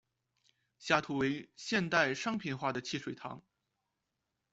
[0.79, 3.39] 下图为现代商品化的汽水糖。